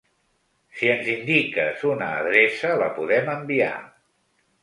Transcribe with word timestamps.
Si 0.77 0.87
ens 0.93 1.09
indiques 1.15 1.83
una 1.91 2.09
adreça 2.23 2.73
la 2.85 2.89
podem 2.97 3.31
enviar. 3.37 3.75